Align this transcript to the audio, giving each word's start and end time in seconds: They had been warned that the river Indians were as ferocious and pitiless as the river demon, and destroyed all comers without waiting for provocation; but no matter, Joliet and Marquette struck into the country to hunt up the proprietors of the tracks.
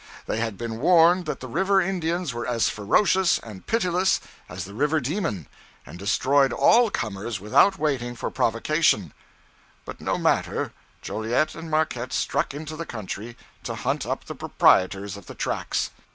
They 0.25 0.37
had 0.39 0.57
been 0.57 0.79
warned 0.79 1.27
that 1.27 1.41
the 1.41 1.47
river 1.47 1.79
Indians 1.79 2.33
were 2.33 2.47
as 2.47 2.69
ferocious 2.69 3.37
and 3.37 3.67
pitiless 3.67 4.19
as 4.49 4.65
the 4.65 4.73
river 4.73 4.99
demon, 4.99 5.45
and 5.85 5.99
destroyed 5.99 6.51
all 6.51 6.89
comers 6.89 7.39
without 7.39 7.77
waiting 7.77 8.15
for 8.15 8.31
provocation; 8.31 9.13
but 9.85 10.01
no 10.01 10.17
matter, 10.17 10.73
Joliet 11.03 11.53
and 11.53 11.69
Marquette 11.69 12.13
struck 12.13 12.51
into 12.51 12.75
the 12.75 12.87
country 12.87 13.37
to 13.61 13.75
hunt 13.75 14.07
up 14.07 14.25
the 14.25 14.33
proprietors 14.33 15.17
of 15.17 15.27
the 15.27 15.35
tracks. 15.35 15.91